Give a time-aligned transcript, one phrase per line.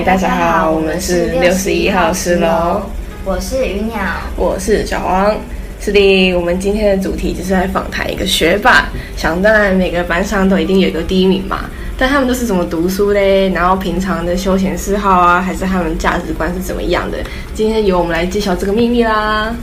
[0.00, 2.80] 嗨，大家好，我们是六十一号十楼，
[3.22, 4.00] 我是鱼鸟，
[4.34, 5.36] 我是小黄。
[5.78, 8.86] 是的，我们今天的主题就是来访谈一个学霸。
[9.14, 11.66] 想当然，每个班上都一定有一个第一名嘛，
[11.98, 13.50] 但他们都是怎么读书嘞？
[13.50, 17.18] 然后平常的休闲嗜好啊，还是他们价值观是怎么样的？
[17.52, 19.54] 今天由我们来揭晓这个秘密啦。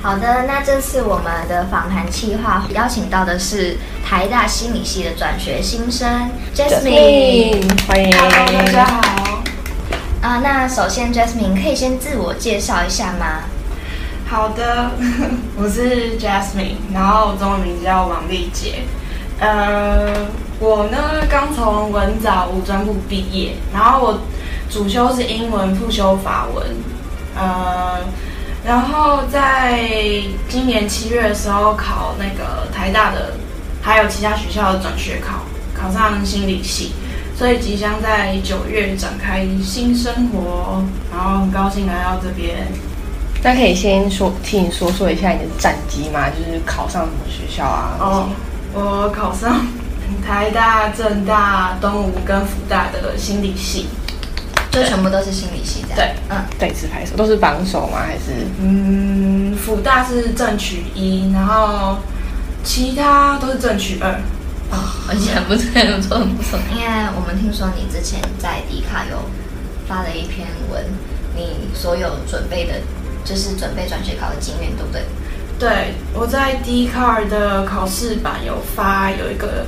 [0.00, 6.08] 好的，那这次我们的访谈计划邀请到的是台大心理系的转学新生
[6.54, 8.10] Jasmine，欢迎。
[8.16, 9.33] Hello，大家好。
[10.24, 13.42] 啊，那首先 Jasmine 可以先自我介绍一下吗？
[14.26, 14.92] 好的，
[15.54, 18.84] 我是 Jasmine，然后中文名字叫王丽杰。
[19.38, 20.26] 呃，
[20.60, 20.96] 我呢
[21.28, 24.20] 刚从文藻五专部毕业，然后我
[24.70, 26.64] 主修是英文，副修法文。
[27.36, 27.98] 呃，
[28.64, 29.78] 然后在
[30.48, 33.34] 今年七月的时候考那个台大的，
[33.82, 35.40] 还有其他学校的转学考，
[35.78, 36.94] 考上心理系，
[37.36, 42.66] 所以即将在九月展开新生活，然后很高兴来到这边。
[43.42, 46.30] 那可以先说，听你说说一下你的战绩吗？
[46.30, 47.96] 就是考上什么学校啊？
[48.00, 48.28] 哦，
[48.72, 49.66] 我考上
[50.24, 53.88] 台大、政大、东吴跟福大的心理系，
[54.70, 55.94] 就全部都是心理系的。
[55.96, 57.98] 对，嗯，对，自拍手都是榜首吗？
[58.06, 58.46] 还是？
[58.60, 61.98] 嗯，福大是正取一，然后
[62.62, 64.18] 其他都是正取二。
[64.74, 66.58] 哦， 而且很不错，很不错，很不错。
[66.74, 69.16] 因为我们听说你之前在迪卡有
[69.86, 70.84] 发了一篇文，
[71.34, 72.74] 你所有准备的。
[73.26, 75.00] 就是准备转学考的经验，对不对？
[75.58, 79.64] 对，我在 D Car 的考试版有发有一个，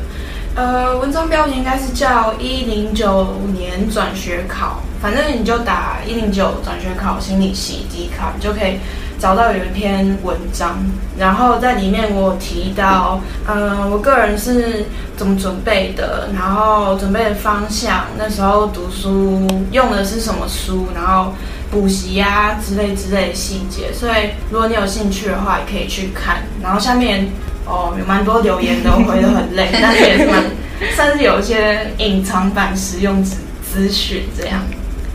[0.54, 8.78] 呃，文章标题应该是叫一零九年转学考，反正你就打一零九转学考心理系 D Car 就可以
[9.18, 10.78] 找到有一篇文章，
[11.18, 14.86] 然后在里面我提到，嗯，我个人是
[15.16, 21.32] 怎么准备的，然后准备的方向，那时候读书用的是什么书，然后。
[21.68, 26.44] 补习呀之类之类的细节，所以如果你有兴趣的话，也可以去看。
[26.62, 27.28] 然后下面
[27.66, 30.44] 哦有蛮多留言的，回的很累，但是也是蛮
[30.94, 34.62] 算是有一些隐藏版实用资资讯这样。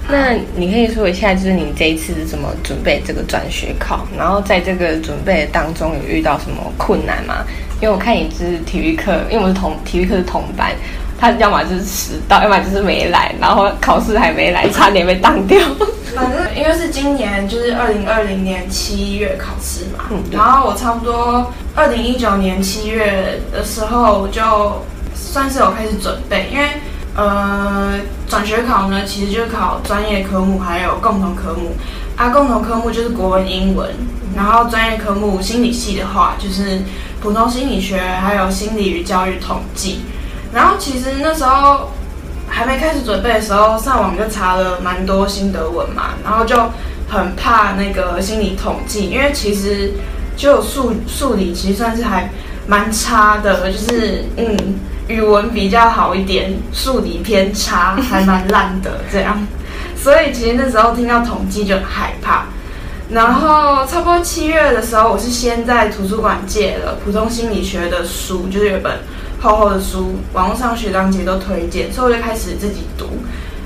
[0.10, 4.06] 那你可以说一下，就是你这一次是怎么准备这个转学考？
[4.18, 7.46] 然后在这个准备当中有遇到什么困难吗？
[7.82, 10.72] 因为我看你是体育课，因为我是同体育课是同班。
[11.20, 15.60] 他要么就是迟到，要么就是没来，然后考试还没来，差点被当掉。
[16.16, 24.42] 反正因为是今年就是二零二零年七月考试嘛，然后我差不多二零一九年七月的时候就
[25.14, 26.66] 算是有开始准备，因为
[27.16, 27.94] 呃
[28.28, 31.76] 转学考呢其实就是考专业科目还有共同科目。
[32.18, 33.90] 啊，共同科目就是国文、英文，
[34.36, 36.82] 然后专业科目心理系的话就是
[37.20, 40.02] 普通心理学还有心理与教育统计。
[40.54, 41.90] 然后其实那时候
[42.48, 46.56] 还没开始准备的时候，上网就查了蛮多心得文嘛，然后就
[47.10, 49.94] 很怕那个心理统计，因为其实
[50.36, 52.30] 就数数理其实算是还
[52.68, 54.76] 蛮差的，就是嗯
[55.12, 59.46] 语文比较好一点，数理偏差，还蛮烂的这样。
[59.96, 62.46] 所以其实那时候听到统计就很害怕。
[63.10, 69.00] 然后差不多七月的时候，我是先在图书馆借了普通心理学的书，就是有本。
[69.44, 73.08] 厚厚的书，网络上学长姐都推荐，所以我就开始自己读。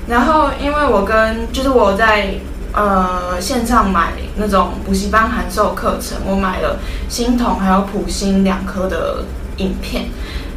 [0.08, 2.30] 然后，因为我跟就是我在
[2.72, 6.78] 呃线上买那种补习班函授课程，我买了
[7.10, 9.22] 新统还有普星两科的
[9.58, 10.06] 影片，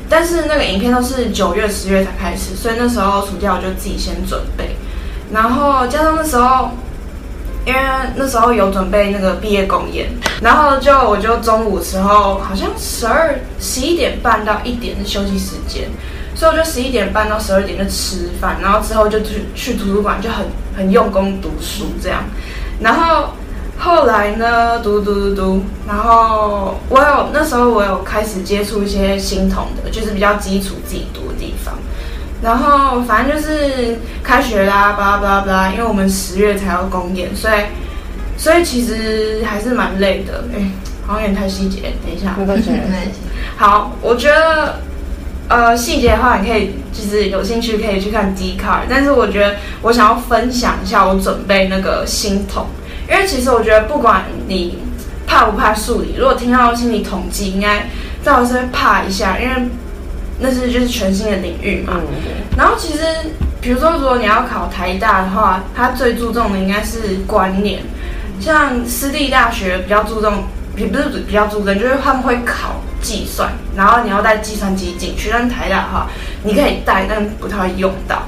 [0.09, 4.75] 但是那个影片都是九月十月才开始，所以那时候暑假我就自己先准备，
[5.31, 6.71] 然后加上那时候。
[7.65, 7.79] 因为
[8.15, 10.09] 那时候有准备那个毕业公演，
[10.41, 15.87] 然后就我就中午时候好像十二十一点半到一点的休息时间，
[16.33, 22.23] 所以我就十一点半到十二点就吃饭，然后之后就去去图书馆就很很用功读书这样，
[22.79, 23.33] 然后
[23.81, 31.75] 后来呢读读读读，然后我有那时候我有开始接触一些新统的，就是比较基础自己读的地方。
[32.41, 37.53] 然后反正就是开学啦，巴拉巴拉巴拉，因为我们十月才要公演，所以
[38.37, 40.43] 所以其实还是蛮累的。
[40.53, 40.71] 哎，
[41.07, 42.35] 好像有点太细节，等一下。
[42.37, 43.11] 没关系， 没关系。
[43.57, 44.79] 好，我觉得
[45.47, 52.67] 呃细节的话，你可以就是有兴趣可以去看 D card，但是我觉得我想要分享一下我准备那个心统，
[53.09, 54.79] 因为其实我觉得不管你
[55.25, 57.87] 怕不怕数理，如果听到心理统计，应该
[58.23, 59.55] 最好是会怕一下，因为。
[60.41, 61.95] 那是就是全新的领域嘛，
[62.57, 63.03] 然后其实
[63.59, 67.81] 比如说如果你要考台大的话，它最注重的应该是观念，
[68.39, 70.45] 像私立大学比较注重，
[70.77, 76.07] 也不是比较注重，就是他们会考计算，然后你要带计算机进去，但台大的话
[76.45, 78.23] 你可以带，但不太会用到。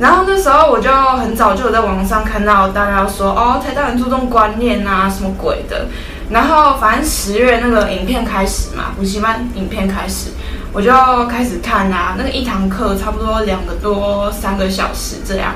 [0.00, 5.86] 然后那时候我就很早就有在网上看到大家说，哦，台大很注重观念啊，什么鬼的。
[6.30, 10.30] 然后反正十月那个影片开始嘛，补习班影片开始，
[10.72, 10.90] 我就
[11.26, 12.14] 开始看啊。
[12.16, 15.52] 那个一堂课差不多两个多三个小时这样。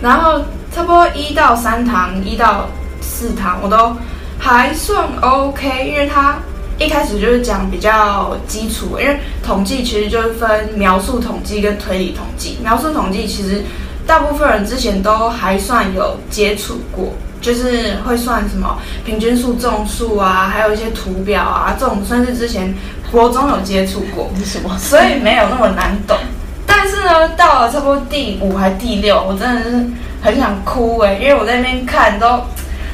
[0.00, 0.40] 然后
[0.72, 2.68] 差不多一到三堂，一到
[3.02, 3.94] 四堂我都
[4.38, 6.36] 还算 OK，因为他。
[6.78, 12.56] 一开始就是讲比较基础，因为统计其实就是分描述统计跟推理统计。
[12.62, 13.62] 描述统计其实
[14.06, 22.72] 大部分人之前都还算有接触过，就是会算什么平均数、众数啊，还有一些图表啊，这种算是之前
[23.10, 24.78] 国中有接触过，什么？
[24.78, 26.16] 所以没有那么难懂。
[26.64, 29.84] 但是呢，到了差不多第五还第六，我真的是
[30.22, 32.40] 很想哭哎，因为我在那边看都。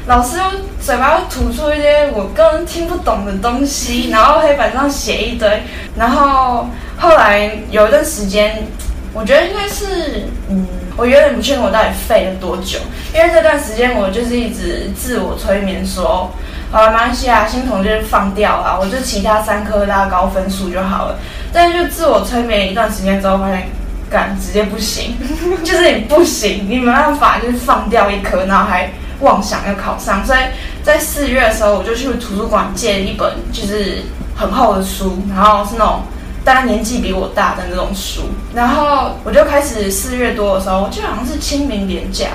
[0.07, 0.45] 老师用
[0.79, 5.63] 嘴巴吐出一些我根本听不懂的东西，然后黑板上写一堆，
[5.97, 8.67] 然后后来有一段时间，
[9.13, 12.77] 我觉得应该是，嗯，我有点不确定我到底废了多久，
[13.15, 16.31] 因为这段时间我就是一直自我催眠说，
[16.71, 21.17] 好了，没关系啊，心童就是放掉啊，我就其他三科拉高分数就好了。
[21.51, 23.69] 但是就自我催眠一段时间之后，发现，
[24.07, 25.15] 干直接不行，
[25.65, 28.91] 就是你不行，你没办法，就是放掉一科，然后还。
[29.19, 30.39] 妄想要考上，所以
[30.83, 34.03] 在四月的时候，我就去图书馆借一本就是
[34.35, 36.01] 很厚的书，然后是那种
[36.43, 38.23] 大家年纪比我大的那种书，
[38.53, 42.27] 然后我就开始四月多的时候，就好像是清明年假，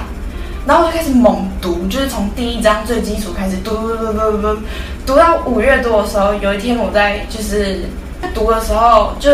[0.67, 4.59] 然后我就开始猛读，就是从第一章最基础开始读读读读读，
[5.07, 7.83] 读到五月多的时候，有一天我在就是
[8.21, 9.31] 在读的时候，就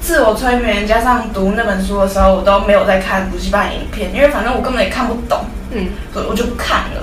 [0.00, 5.44] 自我催眠加上读那本书的时候，我都没有在看补习班影片，因为反正我根本也看不懂。
[5.70, 7.02] 嗯，所以我就不看了。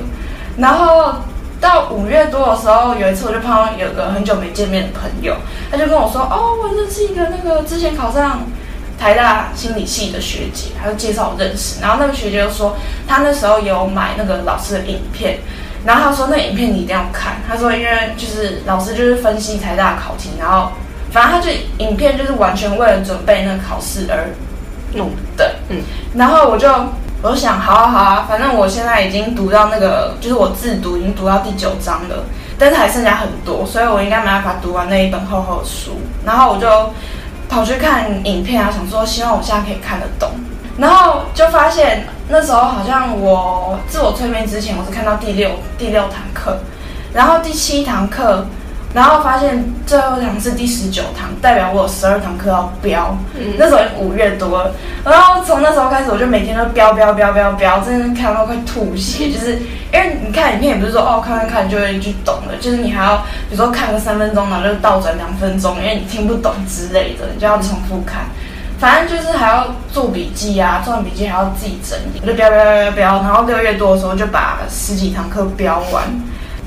[0.58, 1.16] 然后
[1.60, 5.36] 到五月多的时候，有一次我就碰到有个很久没见面的朋友，
[5.72, 8.44] 他就跟我说：“哦，我认识一个那个之前考上
[8.98, 11.82] 台大心理系的学姐，他就介绍我认识。
[11.82, 12.78] 然后那个学姐就说，
[13.08, 15.40] 她那时候有买那个老师的影片，
[15.86, 17.38] 然后他说那影片你一定要看。
[17.48, 20.72] 他说因为就是老师就是分析台大考题，然后
[21.12, 24.30] 反正他就影片就是完全为了准备那个考试而
[24.94, 25.56] 弄的。
[25.70, 25.82] 嗯，
[26.16, 26.70] 然后我就。
[27.22, 32.26] 我就想，好啊好啊，反正我现在已经读到那个，就是我自读已经读到第九章了，
[32.60, 35.98] 但是还剩下很多，所以我应该没办法读完那一本厚厚的书。
[36.26, 36.68] 然后我就
[37.50, 40.30] 跑去看影片啊，想说希望我现在可以看得懂。
[40.78, 46.58] 然后就发现那时候好像我自我催眠之前，我是看到第六第六堂课，
[47.14, 48.46] 然后第七堂课。
[48.96, 53.18] 然后发现最后一堂是第十九堂，代表我有十二堂课要标。
[53.58, 54.72] 那时候五月多了，
[55.04, 59.30] 然后从那时候开始，我就每天都标标标标标，真的看到快吐血。
[59.30, 59.60] 就是
[59.92, 63.18] 因为你看影片也不是说哦看看看就会就懂了，就是你还要
[63.50, 68.22] 比如说看个三分钟，然后就倒转两分钟，因为你听不懂之类的，你就要重复看。
[68.80, 76.04] 反正就是还要做笔记啊，做完笔记还要自己整理，我就标标标标标，然后六月多的时候就把十几堂课标完。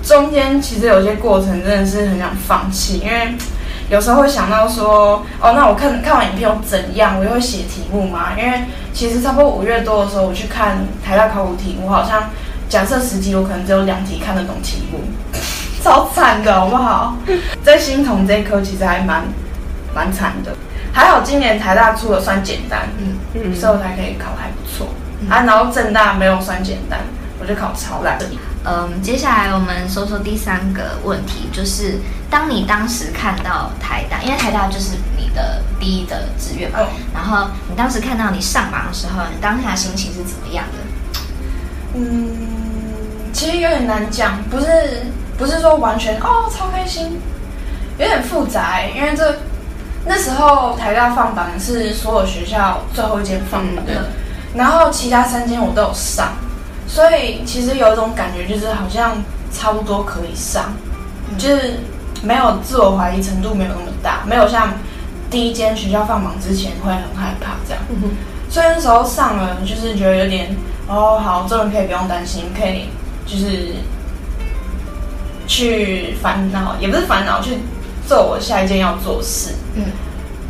[0.09, 3.35] 中间其实有些过程真的是很想放弃，因为
[3.91, 7.19] 有时候会想到说，哦，那我看看完影片又怎样？
[7.19, 8.29] 我又会写题目嘛？
[8.39, 8.63] 因为
[8.95, 12.31] 其实差不多五月多的时候，我去看台大考古题目，好像
[12.71, 15.01] 假设十题，我可能只有两题看得懂题目，
[15.85, 17.15] 超惨的好不好？
[17.63, 19.25] 在新同这一科其实还蛮
[19.95, 20.55] 蛮惨的，
[20.91, 24.89] 还好今年台大出的算简单，嗯嗯，所以我才可以考还不错
[25.31, 25.45] 啊。
[25.45, 27.01] 然后正大没有算简单，
[27.39, 28.19] 我就考超烂。
[28.71, 36.81] 嗯，接下来我们说说第三个问题，就是当你当时看到台大，因为台大就是你的第一的志愿嘛，
[37.15, 40.79] 然后你当时看到你上榜的时候，你当下心情是怎么样的？
[41.95, 42.29] 嗯，
[43.33, 44.67] 其实有点难讲，不是
[45.39, 47.19] 不是说完全哦超开心，
[47.97, 49.39] 有点复杂，因为这
[50.05, 54.11] 那时候台大放榜是所有学校最后一间放榜的，
[54.55, 56.35] 然后其他三间我都有上。
[56.89, 60.73] 所以其实有一种感觉，就是好像差不多可以上，
[61.37, 61.81] 就是
[62.23, 64.73] 没有自我怀疑程度没有那么大，没有像
[65.31, 67.83] 第一间学校放榜之前会很害怕这样。
[68.49, 70.57] 所以那时候上了，就是觉得有点
[70.89, 72.89] 哦，好，终于可以不用担心，可以
[73.27, 73.75] 就是
[75.47, 77.59] 去烦恼，也不是烦恼，去
[78.07, 79.55] 做我下一件要做事。
[79.75, 79.85] 嗯，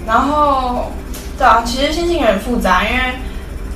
[0.06, 0.92] 然后
[1.36, 3.14] 对啊，其实心情有点复杂，因为。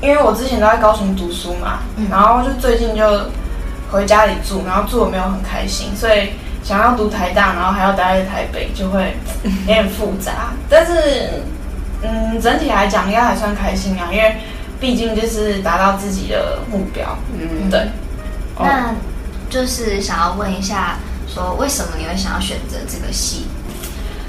[0.03, 1.79] 因为我之前都在高雄读书嘛，
[2.11, 3.31] 然后就最近就
[3.91, 6.31] 回家里住，然后住的没有很开心，所以
[6.65, 10.53] 想要读台大，然后还要待在台北，就会有点复杂。
[10.69, 11.45] 但是，
[12.03, 14.39] 嗯，整体来讲应该还算开心啊，因为
[14.81, 17.17] 毕竟就是达到自己的目标。
[17.39, 17.87] 嗯，对。
[18.59, 18.95] 那
[19.49, 20.97] 就是想要问一下，
[21.29, 23.47] 说为什么你会想要选择这个系？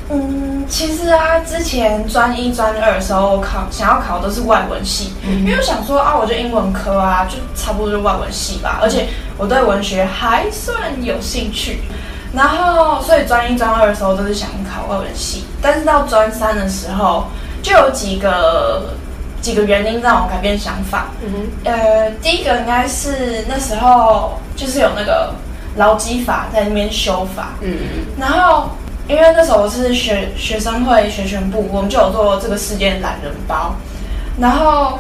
[0.10, 9.08] 嗯，其实啊，之前专一专二的时候考想要考的都是外文系，因为我想说啊，我就英文科啊，就差不多就外文系吧，而且
[9.38, 11.82] 我对文学还算有兴趣。
[12.34, 17.28] 然后，所以专一专二的时候都是想考外文系，但是到专三的时候，
[17.62, 18.96] 就有几个
[19.40, 21.12] 几个原因让我改变想法。
[21.24, 25.34] 嗯哼，呃，第一个应该是那时候就是有那个
[25.76, 27.50] 劳基法在那边修法。
[27.62, 28.70] 嗯嗯，然后。
[29.08, 33.76] 因为那时候我是学学生会学全部，我们就有做这个事件懒人包，
[34.40, 35.00] 然后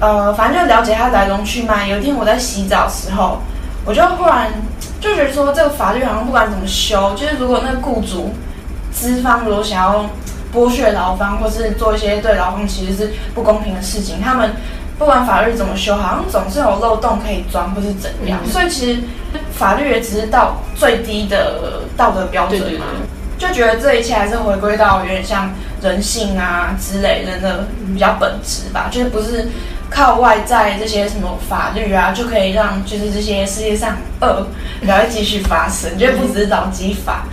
[0.00, 1.86] 呃，反正就了解它来龙去脉。
[1.88, 3.38] 有一天我在洗澡的时候，
[3.84, 4.52] 我就忽然
[5.00, 8.34] 就觉得说，这个法律好像不管怎么修，就是如果那个雇主
[8.92, 10.10] 资方如果想要
[10.52, 14.56] 剥削劳方，或是做一些对劳方其实是不公平的事情，他们
[14.98, 18.40] 不管法律怎么修，好像总是有漏洞可以钻，或是怎样。
[18.44, 19.02] 所以其实
[19.52, 22.86] 法律也只是到最低的道德标准嘛。
[23.38, 25.52] 就觉得这一切还是回归到有点像
[25.82, 29.48] 人性啊之类人的比较本质吧，就是不是
[29.90, 34.46] 靠外在这些什么法律啊就可以让就是这些世界上恶
[34.80, 37.24] 然后继续发生，就不只是找机法，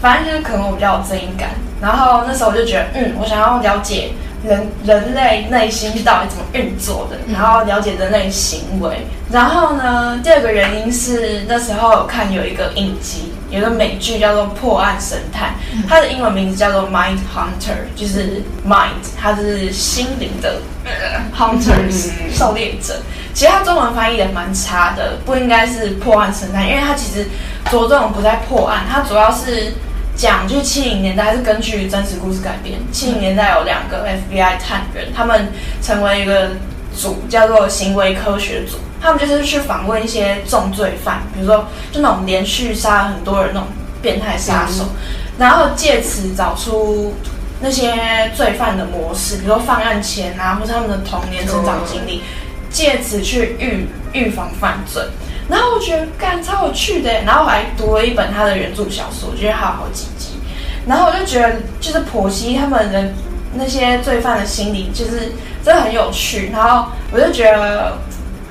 [0.00, 1.50] 反正就是可能我比较有正义感，
[1.80, 4.12] 然后那时候我就觉得嗯，我想要了解。
[4.44, 9.06] 人人类内心到底怎么运作的，然后了解人类行为。
[9.30, 15.50] 然后呢，第二个原因是那时候看有一个影集，有个美剧叫做《破案神探》，
[15.88, 20.60] 它的英文名字叫做《Mind Hunter》，就是 Mind，它是心灵的
[21.36, 23.02] Hunters，狩猎者。
[23.34, 27.28] 其实它中文翻译的蛮差的，不应该是破案神探，因为它其实
[27.70, 29.74] 着重不在破案，它主要是。
[30.14, 32.78] 讲就是七零年代是根据真实故事改编。
[32.92, 36.50] 七零年代有两个 FBI 探员，他们成为一个
[36.94, 38.76] 组，叫做行为科学组。
[39.02, 43.68] 他们就是去访问一些重罪犯，比如说就那种连续杀很多人那种
[44.00, 44.84] 变态杀手，
[45.36, 47.12] 然后借此找出
[47.60, 52.22] 那些罪犯的模式，比如说犯案前啊，或者他们的童年成长经历，
[52.70, 55.02] 借此去预预防犯罪。
[55.48, 60.30] 然后我觉得干超有趣的，然后我还读了一本他的原著小说，我觉得还有好几集。
[60.86, 63.12] 然后我就觉得，就是剖析他们的
[63.54, 65.32] 那些罪犯的心理，就是
[65.64, 66.50] 真的很有趣。
[66.52, 67.98] 然后我就觉得，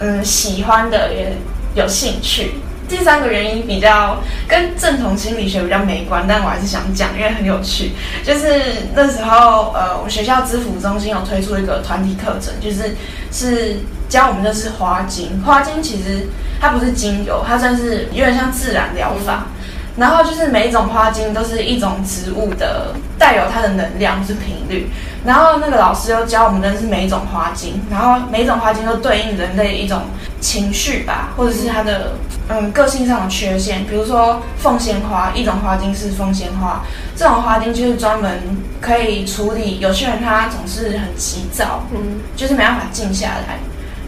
[0.02, 1.38] 嗯，喜欢的也
[1.76, 2.54] 有兴趣。
[2.90, 4.18] 第三个原因比较
[4.48, 7.92] 跟正统心理学比较没关，但我还是想讲，因为很有趣。
[8.22, 8.62] 就是
[8.94, 12.98] 那时候，呃，我们学校知府中心有推出一个团体课程，就是
[13.32, 13.78] 是
[14.10, 15.42] 教我们的是花精。
[15.46, 16.28] 花精其实
[16.60, 19.46] 它不是精油，它算是有点像自然疗法。
[19.98, 24.90] 然后就是每一种花精都是一种植物的，带有它的能量是频率。
[25.26, 30.04] 然后那个老师又教我们的是每一种花精，然后每一种花精都对应人类一种
[30.40, 32.14] 情绪吧，或者是它的
[32.48, 33.86] 嗯个性上的缺陷。
[33.86, 36.82] 比如说凤仙花，一种花精是凤仙花，
[37.16, 38.40] 这种花精就是专门
[38.80, 43.60] 可以处理有些人他总是很急躁，嗯，就是没办法静下来，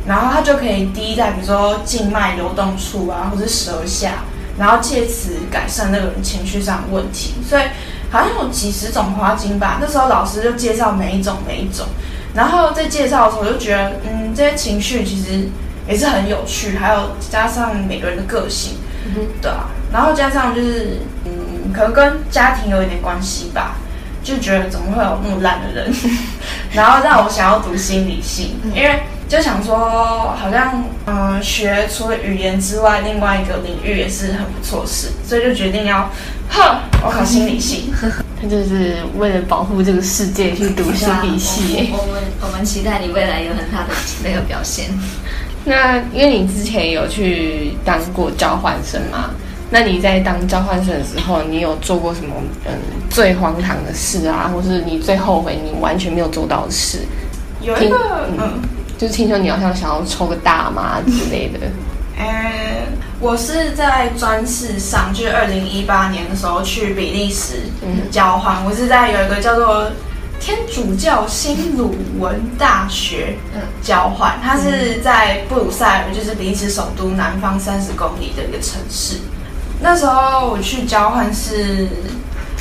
[0.07, 4.23] 然后它就可以滴在比如说静脉流动处啊，或者舌下。
[4.57, 7.63] 然后借此改善那个人情绪上的问题，所以
[8.11, 9.79] 好像有几十种花精吧。
[9.81, 11.87] 那时候老师就介绍每一种每一种，
[12.35, 15.49] 然后在介绍的时候我就觉得，嗯，这些情绪其实
[15.87, 18.73] 也是很有趣，还有加上每个人的个性，
[19.41, 19.69] 对啊。
[19.91, 23.75] 然后加上就是，嗯，可能跟家庭有一点关系吧，
[24.23, 25.91] 就觉得怎么会有那么烂的人，
[26.71, 29.01] 然后让我想要读心理系，因为。
[29.33, 29.75] 就想说，
[30.39, 36.07] 好像嗯，学除了语言之外，另外一个领域也是很不错事，所以就决定要，
[36.49, 37.91] 哼，我考心理系。
[38.39, 41.89] 他就是为了保护这个世界去读心理系。
[41.93, 44.85] 我们我们期待你未来有很大的那个表现。
[45.65, 49.31] 那因为你之前有去当过交换生嘛？
[49.71, 52.35] 那你在当交换生的时候，你有做过什么
[52.67, 52.73] 嗯
[53.09, 56.99] 最荒唐的事啊，或是你最后悔你完全没有做到的事？
[57.61, 58.61] 有一个嗯。
[59.03, 61.59] 就是听说你好像想要抽个大麻之类的。
[62.17, 62.25] 嗯，
[63.19, 67.63] 我是在专事上，就是二零一八年的时候去比利时
[68.09, 68.63] 交换。
[68.63, 69.91] 我是在有一个叫做
[70.39, 73.35] 天主教新鲁文大学
[73.81, 79.17] 交换，它是在布鲁塞尔，就是比利时首都南方三十公里的一个城市。
[79.81, 81.89] 那时候我去交换是。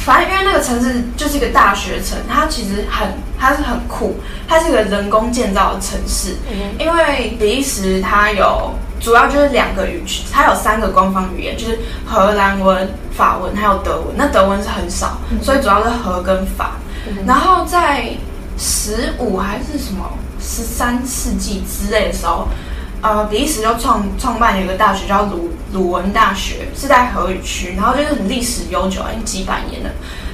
[0.05, 4.17] 反正因为那个城市就是一个大学城，它其实很，它是很酷，
[4.49, 6.37] 它是一个人工建造的城市。
[6.79, 14.17] 因为比利时它有主要就是两个语区，它有三个官方语言，就是荷兰文、法文还有德文。
[14.17, 16.73] 那德文是很少，所以主要是荷跟法。
[17.27, 18.11] 然后在
[18.59, 20.05] 十五还是什么
[20.41, 22.49] 十三世纪之类的时候。
[23.03, 29.91] 呃，比利时就创创办了一个大学叫鲁鲁文大学，是在荷语区，然后就是很历史悠久，已经几百年了。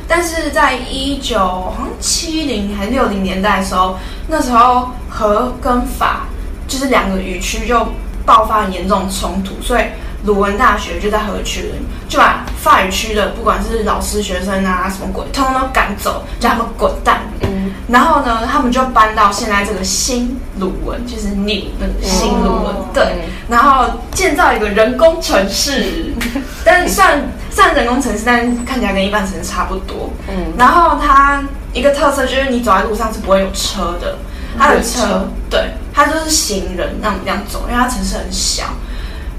[0.07, 3.97] 但是在一九好像七零还是六零年代的时候，
[4.29, 6.27] 那时候和跟法
[6.67, 7.89] 就是两个语区就
[8.27, 9.85] 爆发严重冲突，所以
[10.29, 11.73] 鲁文大学就在河区，
[12.07, 17.23] 就把法语区的不管是老师、学生啊什么鬼，通通都赶走，叫他们滚蛋。
[17.41, 26.13] 嗯，然后呢，他们就搬到现在这个新鲁文，就是 New 那个新鲁文，对，然后建造一个人工城市，
[26.63, 30.11] 但算算人工城市，但看起来跟一般城市差不多。
[30.29, 31.43] 嗯，然后它
[31.73, 34.19] 一个特色就是你走在路上是不会有车的，
[34.59, 38.65] 它的车对，它就是行人那种这样走，因为它城市很小。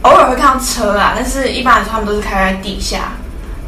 [0.03, 3.11] 偶尔会看到车啊，但是一般来说他们都是开在地下。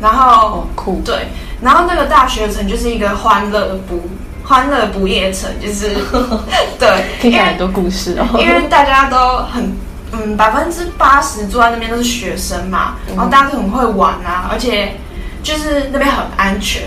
[0.01, 1.27] 然后酷对，
[1.61, 4.01] 然后那个大学城就是一个欢乐不
[4.43, 5.95] 欢乐不夜城，就是
[6.79, 8.39] 对，听起来很多故事哦。
[8.39, 9.71] 因为大家都很
[10.11, 14.95] 嗯，百分之八十住在那边都是学生嘛，然后大家都很会玩啊，而且
[15.43, 16.81] 就是那边很安全。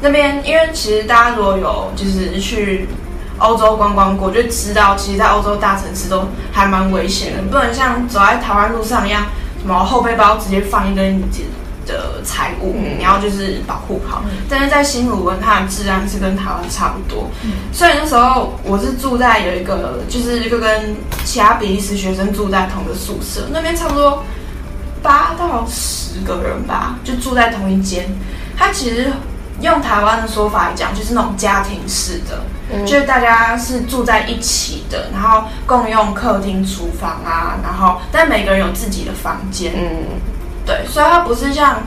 [0.00, 2.88] 那边因为其实大家如果有就是去。
[3.38, 9.26] 欧洲观光过就知道，其实，在欧洲大城市都还蛮危险的，不能像走在台湾路上一样，
[9.60, 11.24] 什么后背包直接放一堆你
[11.84, 14.22] 的财物，你要就是保护好。
[14.48, 17.28] 但是在新鲁文，它的治安是跟台湾差不多。
[17.72, 24.22] 所以那时候我是住在有一个，就是就跟其他比利时学生住在同个宿舍，那边差不多
[25.02, 28.06] 八到十个人吧，就住在同一间。
[28.56, 29.12] 它其实。
[29.60, 39.72] 用台湾的说法来讲，就是那种家庭式的，就是大家是住在一起的，然后共用客厅、厨房啊，然后但每个人有自己的房间。
[39.76, 40.20] 嗯，
[40.66, 41.82] 对，所以它不是像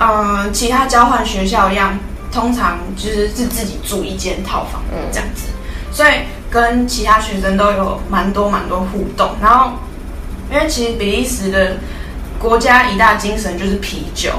[0.00, 1.98] 嗯其他交换学校一样，
[2.32, 5.48] 通常就是是自己住一间套房这样子，
[5.92, 6.12] 所以
[6.50, 9.32] 跟其他学生都有蛮多蛮多互动。
[9.42, 9.72] 然后，
[10.50, 11.76] 因为其实比利时的
[12.38, 14.30] 国家一大精神就是啤酒，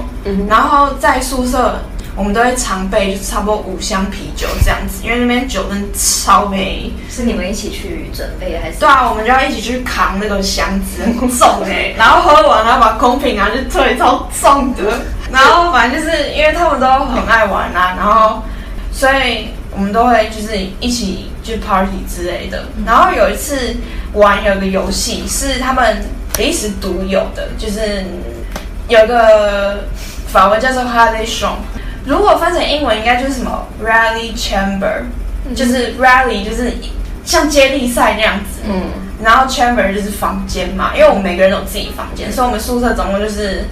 [0.50, 1.82] 然后在宿舍。
[2.18, 6.94] 我们都会常备，就差不多五箱啤酒这样子，因为那边酒真的超便宜。
[7.12, 8.80] 是你们一起去准备还是？
[8.80, 11.94] 对啊，我们就要一起去扛那个箱子，很重哎。
[11.96, 14.82] 然后喝完，然后把空瓶啊就推超重的。
[15.32, 18.42] 然后反正就是因为他们都很爱玩啊，然后
[18.92, 22.66] 所以我们都会就是一起去 party 之类的。
[22.84, 23.76] 然后有一次
[24.14, 26.04] 玩有个游戏是他们
[26.40, 28.04] 临时独有的，就是
[28.88, 29.84] 有个
[30.28, 31.58] 法文叫做 Hardy Shop。
[32.08, 35.04] 如果翻成英文，应该就是什么 rally chamber，
[35.54, 36.74] 就是 rally 就是
[37.26, 38.62] 像接力赛那样子。
[38.66, 38.84] 嗯，
[39.22, 43.66] 然后 chamber 就是房间嘛，因为我们每个人都有自己房间，所以我们宿舍总共就是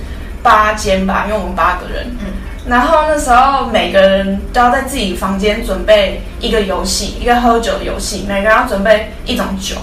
[0.43, 2.07] 八间吧，因为我们八个人。
[2.19, 2.33] 嗯，
[2.67, 9.77] 然后那时候每个人都要在自己房间准备一个游戏，一个喝酒的游戏，每个人要准备一种酒。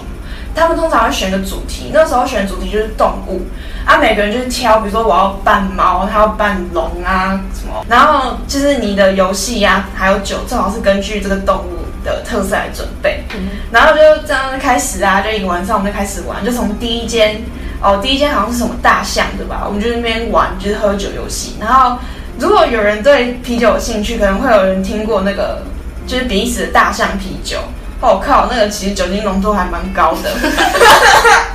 [0.54, 3.46] 他们通常会选个主题，那时候选主题就是动物。
[3.84, 13.24] 啊，每个人就是挑，比如说我要扮猫，他要扮龙啊什么，然后就是你的游戏呀，还有酒，正好是根据这个动物的特色来准备。
[13.70, 17.42] 然后就这样开始啊，就一个晚上我们就开始玩，就从第一间
[17.80, 19.64] 哦，第一间好像是什么大象对吧？
[19.66, 21.56] 我们就那边玩，就是喝酒游戏。
[21.60, 21.98] 然后
[22.38, 25.62] 如果有人对啤酒有兴趣，可能会有人听过那个
[26.06, 27.58] 就是比利时的大象啤酒。
[28.00, 30.30] 我靠，那个其实酒精浓度还蛮高的。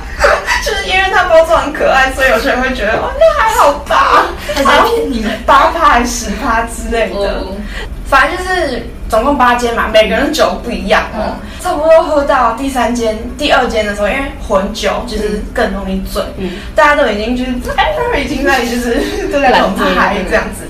[0.68, 7.42] 就是因为它包装很可爱，所以有些人会觉得哦，那还好吧，还在骗你们八趴还是十趴之类的。
[8.04, 11.36] 反正就是总共八间嘛，每个人酒不一样哦。
[11.62, 16.22] 差不多喝到第三间、第二间的时候，因为混酒就是更容易醉，
[16.74, 20.66] 大家都已经就是哎，他们已经在就是都在很嗨这样子。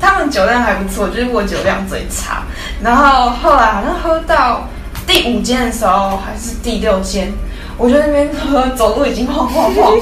[0.00, 2.42] 他们酒量还不错，就是我酒量最差。
[2.82, 4.68] 然后后来好像喝到
[5.06, 7.32] 第五间的时候，还是第六间。
[7.78, 9.96] 我就那边喝，走路已经晃晃晃，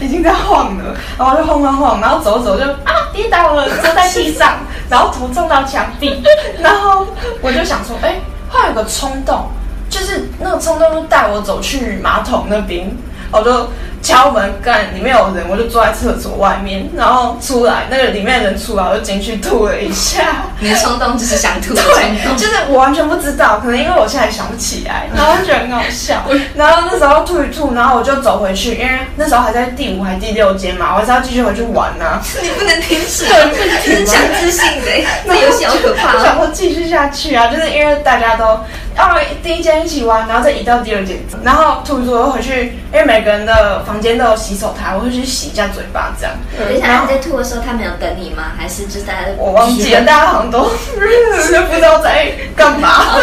[0.00, 6.22] 已经在晃了，然后就晃晃晃，然后走走就啊跌倒了，坐在地上， 然后头撞到墙壁，
[6.62, 7.06] 然后
[7.40, 9.48] 我就想说，哎，后来有个冲动，
[9.88, 12.94] 就是那个冲动就带我走去马桶那边，
[13.32, 13.68] 我就。
[14.02, 20.46] 敲门，干里面有人，我就坐在厕所外面，然后出来，那个里面的人出来，我就进去吐了一下。
[20.58, 26.24] 你的冲动就是想吐， 对，就是我完全不知道，可能因为我现在想不起来，然后就觉得很好笑。
[26.54, 32.20] 然后那时候吐一吐，然后我就走回去，因为那时候还在第五还第六间嘛，我还是要继续回去玩呢。
[32.42, 34.90] 你不能停止，很强制性的，
[35.24, 36.12] 那游戏好可怕。
[36.22, 38.60] 想说继续下去啊，就是因为大家都。
[38.96, 46.34] 哦，第一间一起玩，然后再移到第二间，然后吐一吐又回去，因为每个人的房间都有洗手台，我会去洗一下嘴巴这样。
[46.58, 48.52] 等一下，你在吐的时候，他没有等你吗？
[48.58, 52.88] 还是就是大家我忘记了，大家好像都不知道在干嘛。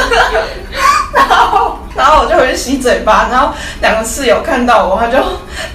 [1.15, 5.17] 然后，然后我就回去洗嘴巴，然后两个室友看到我，他就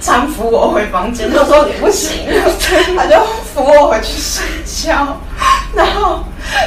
[0.01, 2.25] 搀扶我回房间， 他说你不行，
[2.97, 3.15] 他就
[3.53, 5.21] 扶我回去睡觉。
[5.75, 6.23] 然后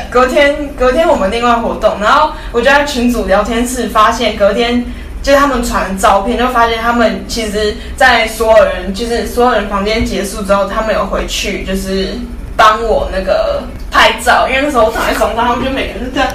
[0.08, 4.84] 隔天隔天我们另外活动，然后我就在群组聊天室发现隔天。
[5.20, 12.10] 就是他们传照片，就发现他们其实，在所有人就是所有人房间结束之后，他们有回去就是
[12.56, 16.28] 帮我那个拍照，因为那时候我躺在床上，他们就每个人这样，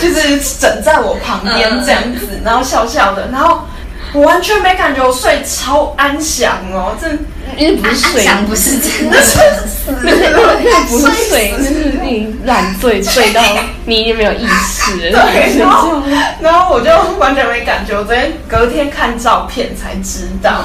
[0.00, 3.66] 就是枕在我旁边这样子，然后笑笑的，然后
[4.12, 7.08] 我完全没感觉，我睡超安详哦，这
[7.56, 9.18] 因为不是睡，不是真的，
[10.02, 10.10] 那
[10.64, 11.70] 那不是睡，那是
[12.02, 13.42] 你懒醉睡到
[13.84, 16.02] 你已经没有意识， 对，然后
[16.40, 20.62] 然后我就完全没感觉，我昨天隔天看照片才知道，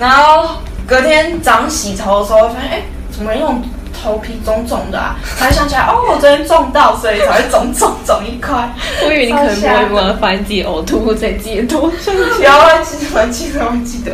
[0.00, 3.62] 然后隔天早上洗头的时候发现，哎，怎么用？
[4.02, 8.68] 头皮肿肿的啊，才想起来哦，我昨天撞到，所以才会肿肿肿一块。
[9.04, 11.90] 我以为你可能不会发现自己呕吐在解脱。
[12.40, 14.12] 有啊，记得，记得，我记得。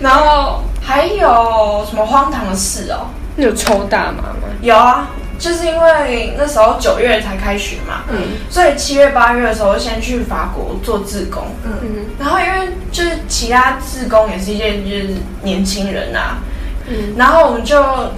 [0.00, 3.06] 然后还有什么荒唐的事哦？
[3.36, 4.48] 你有抽大麻吗？
[4.60, 8.18] 有啊，就是因为那时候九月才开学嘛，嗯，
[8.50, 11.88] 所以七月八月的时候先去法国做志工，嗯嗯，
[12.18, 16.38] 然后因为就是其他志工也是一些就是年轻人啊。
[17.16, 17.76] 然后我们就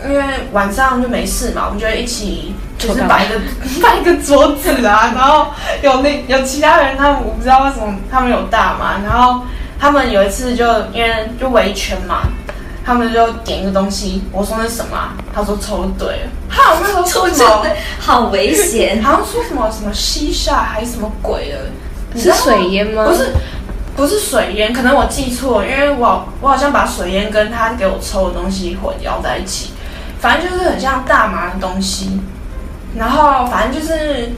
[0.09, 3.41] 因为晚上就没事嘛，我们就一起就是摆一个
[3.83, 5.49] 摆一个桌子啊，然后
[5.83, 9.43] 有那有其他人，他们我不知道为什么他们有大嘛，然后
[9.79, 12.23] 他们有一次就因为就围圈嘛，
[12.85, 17.67] 他们就点一个东西，我说那什么，他说抽对了，他好像那时候说什么？
[17.99, 23.05] 好危险， 好像说什么什么西夏还是什么鬼的，是水烟吗？
[23.07, 23.33] 不是。
[23.97, 29.73] 不是水烟，可能我记错，因为我我好像把水烟跟他给我抽的东西混淆在一起，
[30.21, 32.21] 反正就是很像大麻的东西，
[32.97, 34.33] 然后反正就是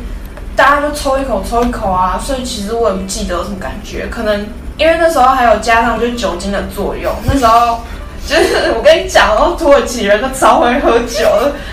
[0.57, 7.81] 大家就抽一口抽一口啊，所以其实我也不记得有什么感觉，可能因为那时候还有加上就酒精的作用，那时候。
[8.27, 11.29] 就是我跟你讲哦，土耳其人都超会喝酒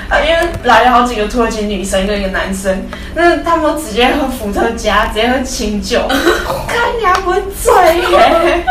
[0.10, 2.86] 啊，因为来了好几个土耳其女生跟一个男生，
[3.16, 6.06] 那他们直接喝伏特加，直接喝清酒，
[6.68, 7.74] 看你还不会醉
[8.12, 8.64] 耶。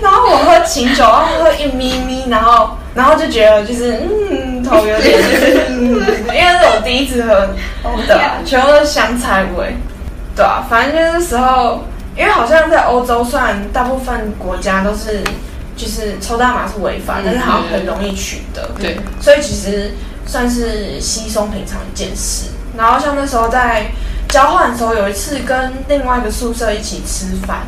[0.00, 5.20] 然后我喝清酒，然后喝一咪咪，然后然后就觉得就是嗯头有点，
[5.70, 7.48] 因为是我第一次喝
[8.08, 9.76] 的，全部都是香菜味，
[10.34, 11.84] 对啊，反正就是时候，
[12.16, 15.22] 因为好像在欧洲，算大部分国家都是。
[15.76, 19.92] 就是抽大麻是违法，但是好像很容易取得，对，所以其实
[20.26, 22.46] 算是稀松平常一件事。
[22.76, 23.86] 然后像那时候在
[24.28, 27.66] 交换的时候，有一次跟另外一个宿舍一起吃饭，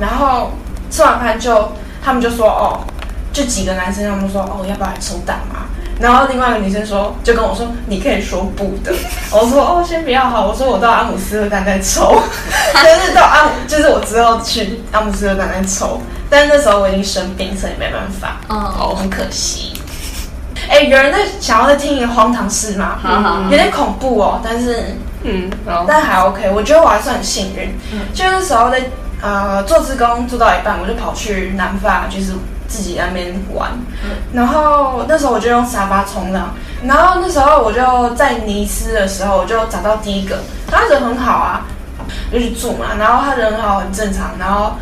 [0.00, 0.52] 然后
[0.90, 1.72] 吃完饭就
[2.04, 2.80] 他们就说哦，
[3.32, 5.66] 就几个男生他们说哦要不要来抽大麻？
[5.98, 8.92] 然后另外一个女生说就跟我说你可以说不的，
[9.32, 12.12] 我说哦先不要好，我说我到阿姆斯特丹再抽，
[12.74, 16.00] 就是到阿就是我之后去阿姆斯特丹再抽。
[16.28, 18.38] 但那时候我已经生病，所以没办法。
[18.48, 19.72] 哦，很可惜。
[20.68, 22.98] 哎，有人在想要再听一个荒唐事吗？
[23.00, 25.48] 好好，有点恐怖哦，但是嗯，
[25.86, 26.50] 但还 OK。
[26.50, 27.78] 我觉得我还算很幸运。
[27.92, 28.82] 嗯，就那时候在
[29.22, 32.32] 呃做志工做到一半，我就跑去南法，就是
[32.66, 33.70] 自己那边玩。
[34.32, 36.54] 然后那时候我就用沙发冲浪。
[36.82, 41.66] 然后那时候我就在尼斯的时候，我就找到第一个，他人很好啊，
[42.32, 42.86] 就去住嘛。
[42.98, 44.32] 然后他人很好，很正常。
[44.40, 44.72] 然后。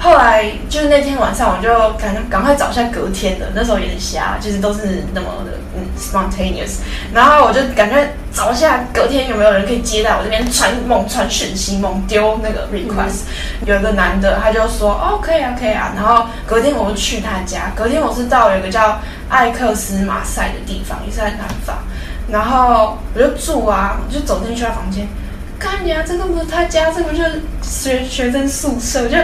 [0.00, 3.50] 后来就是那天晚上，我就赶赶快找一下隔天的。
[3.54, 6.78] 那时候有点瞎，就是都是那么的嗯 spontaneous。
[7.12, 13.24] 然后我就赶快找一下隔天有没有人可以接待我这边传猛传讯息，猛丢那个 request。
[13.66, 15.92] 有一个男的，他就说哦可以啊可以啊。
[15.94, 17.70] 然后隔天我就去他家。
[17.76, 21.76] 隔天我是到了一个叫艾克斯马赛的地方，也是在南方。
[22.30, 25.06] 然后我就住啊，就走进去他房间。
[25.60, 29.16] 看呀，这个不是他家，这个就是学学生宿舍，就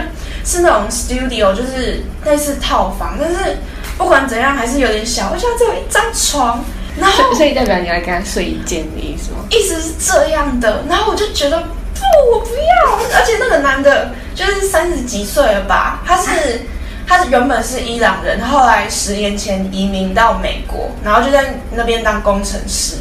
[0.45, 3.17] 是那种 studio，就是类似套房。
[3.19, 3.57] 但是
[3.97, 6.63] 不管怎样，还是有点小，而且只有一张床。
[6.99, 9.39] 然后，所以代表你要跟他睡一间的意思吗？
[9.49, 10.83] 意思是这样的。
[10.87, 12.95] 然后我就觉得不，我不要。
[13.15, 16.01] 而且那个男的，就是三十几岁了吧？
[16.05, 16.61] 他是，
[17.07, 22.95] 他是原本是伊朗人，后来十年前移民到美国，然后就在那边当工程师。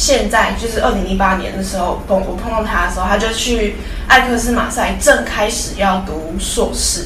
[0.00, 3.76] 现在就是二零一八年的时候，碰我碰到他的时候，他就去
[4.08, 7.04] 艾克斯马赛，正开始要读硕士。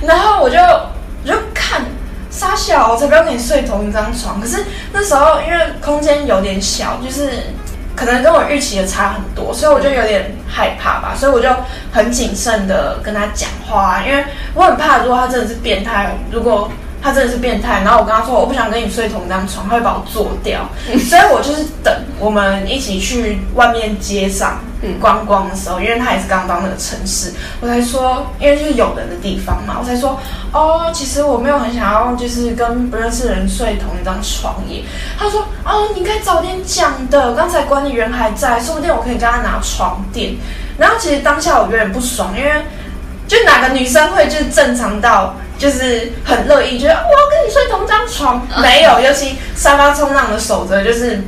[0.00, 1.82] 然后我就我就看
[2.30, 4.40] 傻小，我才不要跟你睡同一张床。
[4.40, 7.30] 可是那时候因为空间有点小，就是
[7.94, 11.14] 可能跟我预期的差很多，所以我就有点害怕吧。
[11.14, 11.46] 所以我就
[11.92, 14.24] 很谨慎的跟他讲话，因为
[14.54, 16.72] 我很怕，如果他真的是变态，如果。
[17.02, 20.68] 他真的是变态，然后我跟他说我不想跟你睡同一张床，他会把我做掉，
[21.08, 24.60] 所以我就是等我们一起去外面街上，
[25.00, 30.20] 观光的时候，因为他也是刚到那个城市，我才说，因为就是有人的地方嘛，我才说，
[30.52, 34.82] 哦，其实我没有很想要，就是跟不认识的人睡同一张床耶。
[35.18, 40.34] 他说，哦，你可以早点讲的，刚才管理员还在，说不定我可以跟他拿床垫。
[40.76, 42.50] 然后其实当下我有点不爽，因为
[43.26, 45.34] 就哪个女生会就是正常到。
[45.60, 51.22] 就是很乐意，觉得我要跟你睡同张床，没有，尤其沙发冲浪的守则就是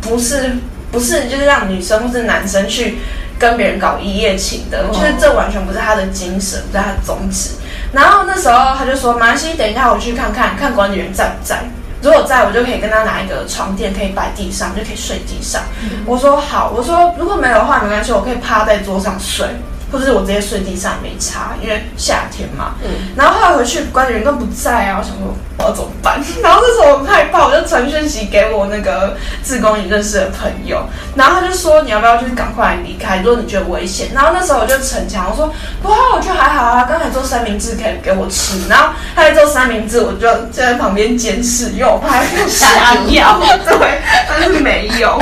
[0.00, 0.50] 不是
[0.90, 2.98] 不是就是让女生或是男生去
[3.38, 7.50] 跟别人搞一夜情的，就是这完全不是他的精神，不是他的宗旨。
[7.92, 11.60] 然后那时候他就说：“马西，等一下我去看看，看管理员在不在。
[12.02, 15.62] 如果在我就可以跟他拿一个床垫，可以摆地上，就可以睡地上。”
[16.04, 19.46] 我说：“好。”我说：“如果没有的话，没关系，我可以趴在桌上睡。”
[19.90, 22.74] 或者是我直接睡地上也没差，因为夏天嘛。
[22.82, 23.14] 嗯。
[23.16, 26.20] 然后后来回去，管理员都不在啊，我想说我要怎么办？
[26.42, 34.08] 然后那时候我很害怕，我就传讯息给我那个自工营认识的朋友，然后他就说你要不要就是赶快离开，如果你觉得危险。
[34.14, 38.68] 然后那时候我就逞强，我说不，我觉得还好啊，刚才做三明治可以给我吃。
[38.68, 43.40] 然后他在做三明治，我就站在旁边监视，因为我怕他瞎掉。
[43.66, 45.18] 对，但是没有。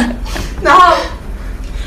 [0.62, 0.96] 然后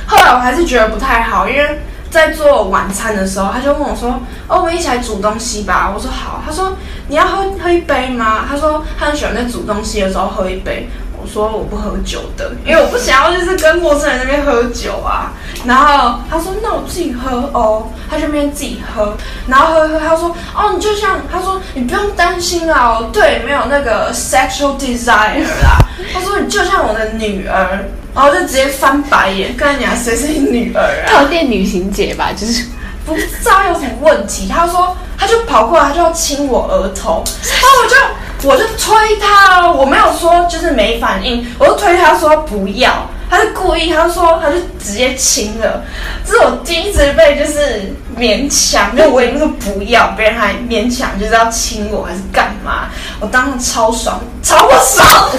[0.06, 1.82] 后来我还是觉得不太好，因为。
[2.10, 6.76] 在做晚餐的时候，他就问我说：“哦，我们一起来煮东西吧。”我说：“好。”他说
[7.08, 10.90] ：“你要喝喝一杯吗？”他说：“他很喜欢在煮东西的时候喝一杯。”
[11.22, 15.34] 我说：“我不喝酒的，因为我不想要就是跟陌生人那边喝酒啊。”
[15.68, 25.78] 然后他说：“那我自己喝哦。”他就那边自己喝，然后喝喝，他说：“哦，你就像他说，你不用担心啊，对，没有那个 sexual desire 啦。”
[26.14, 27.86] 他说：“你就像我的女儿。”
[28.20, 31.08] 然后就直接翻白眼，跟你讲谁是你女儿啊？
[31.10, 32.66] 套店女行姐吧，就是
[33.06, 34.46] 不知道有什么问题。
[34.46, 45.82] 他说，他就跑过来，他就要亲我额头， 然后我就我就推他，我没有说就是没反应，我就推他说不要，他是故意，他说他就直接亲了。
[46.28, 52.90] 这是我第一次被就是勉强，就我已经说不要，别人还勉强就是要亲我还是干嘛？
[53.22, 55.30] 我当时超爽，超不爽，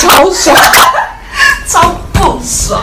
[0.00, 0.56] 超爽，
[1.68, 1.94] 超。
[2.24, 2.80] 好爽！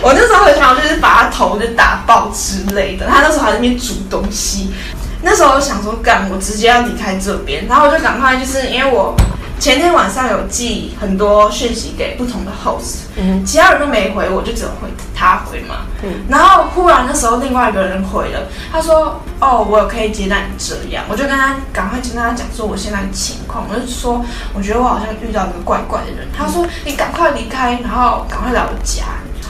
[0.00, 3.06] 我那时候很想就是把他头就打爆之类的。
[3.06, 4.72] 他那时候还在那边煮东西，
[5.20, 7.66] 那时候我想说干，我直接要离开这边。
[7.66, 9.14] 然后我就赶快就是因为我
[9.58, 15.86] 前天晚上有寄很多讯息给不同的 host，嗯，其他人都没回，我就只有回他回嘛。
[16.02, 19.20] 嗯，然后忽然那时候另外一个人回了，他说。
[19.40, 24.20] 哦，我可以接待你这样，我就跟他赶快跟他讲说我现在的情况，我就说
[24.52, 26.26] 我觉得我好像遇到一个怪怪的人。
[26.36, 29.04] 他说你赶快离开，然后赶快来我家。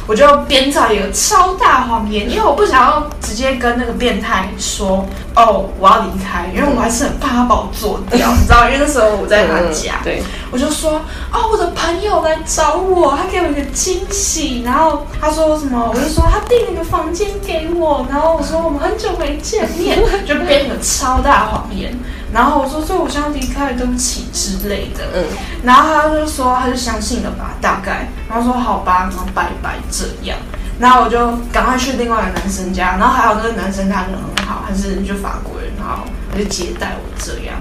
[0.09, 8.65] 我就编造一个超大谎言，因为我不想要直接跟那个变态说哦我要离开，因为我还是很怕他把我做掉，你知道？
[8.65, 21.95] 因为那时候我在他家，对，我就说哦我的朋友来找我，他给我一个惊喜，然后他说什么，我就说他订了一个房间给我，然后我说我们很久没见面，就编一个超大谎言。
[22.33, 25.05] 然后我说，所以我现在离开，对不起之类的。
[25.15, 25.25] 嗯，
[25.63, 28.11] 然后他就说，他就相信了吧，大概。
[28.29, 30.39] 然后说好吧，然后拜拜这样。
[30.79, 37.57] 然后我就赶快去另外一个男生家，然后还有那个男生他人很好，他是就法国人，然后他就接待我这样。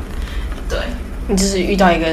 [0.70, 0.80] 对，
[1.28, 2.06] 你就是遇到一个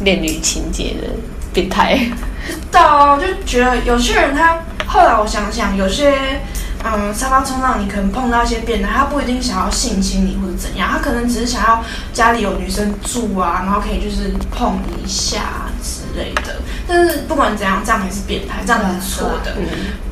[0.00, 1.08] 恋女情节的
[1.52, 1.98] 变态。
[2.70, 6.40] 到就觉得有些人他后来我想想，有些。
[6.82, 15.40] 嗯，沙发冲浪，你可能碰到一些变态，他不一定想要性侵你或者怎样，他可能只是想要家里有女生住啊，然后可以就是碰一下
[15.82, 16.56] 之类的。
[16.88, 19.54] 但是不管怎样，这样还是变态，这样是错的。
[19.58, 19.66] 嗯，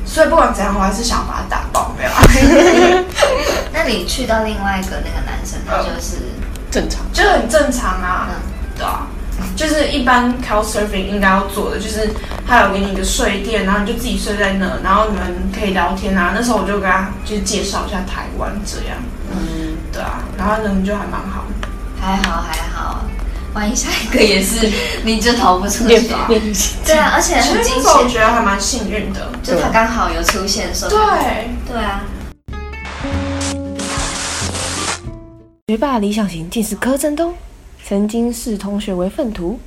[0.05, 2.11] 所以不管怎样，我还是想把他打爆，没有。
[3.73, 6.17] 那 你去到另外一个那个男生，他就是
[6.71, 8.35] 正常，就很正常啊，嗯
[8.77, 9.07] 对啊。
[9.59, 12.11] 就是一般 Couchsurfing 应该要做的，就是
[12.47, 16.31] 他有给你一个睡垫，然后你就自己睡在那，然后你们可以聊天啊。
[16.33, 18.97] 那时候我就跟他就是介绍一下台湾这样，
[19.29, 21.43] 嗯，对啊，然后人就还蛮好，
[21.99, 23.03] 还好还好。
[23.53, 24.71] 万一下一个也是，
[25.03, 26.07] 你就逃不出去。
[26.85, 30.97] 对啊，而且很惊险，我觉得还蛮幸运的，就他刚好有出现，说对
[31.67, 32.05] 对啊。
[35.67, 37.35] 学霸理想型竟是柯震东。
[37.89, 39.57] 曾经视同学为粪土，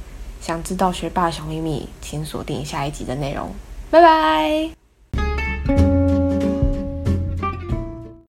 [0.41, 3.51] 想知道学霸小秘密，请锁定下一集的内容。
[3.91, 4.82] 拜拜。